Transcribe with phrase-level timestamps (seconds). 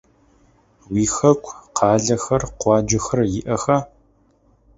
[0.91, 3.77] Уихэку къалэхэр, къуаджэхэр иӏэха?